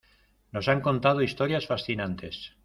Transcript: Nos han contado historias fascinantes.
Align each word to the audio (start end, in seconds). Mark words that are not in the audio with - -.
Nos 0.53 0.67
han 0.67 0.81
contado 0.81 1.21
historias 1.21 1.67
fascinantes. 1.67 2.35